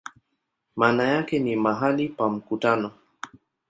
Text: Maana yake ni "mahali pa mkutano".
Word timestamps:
Maana 0.75 1.03
yake 1.03 1.39
ni 1.39 1.55
"mahali 1.55 2.09
pa 2.09 2.29
mkutano". 2.29 2.91